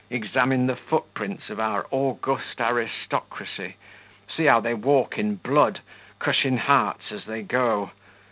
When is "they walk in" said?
4.59-5.35